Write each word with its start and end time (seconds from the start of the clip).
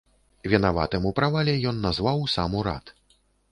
Вінаватым 0.53 1.05
у 1.09 1.11
правале 1.19 1.55
ён 1.73 1.77
назваў 1.85 2.25
сам 2.35 2.59
урад. 2.63 2.93